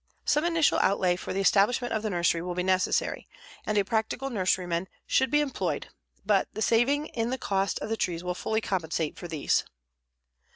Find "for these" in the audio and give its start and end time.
9.15-9.63